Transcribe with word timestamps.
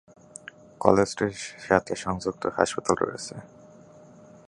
কলেজটির 0.81 1.35
সাথে 1.67 1.93
সংযুক্ত 1.95 2.43
হাসপাতাল 2.57 2.95
রয়েছে। 3.01 3.35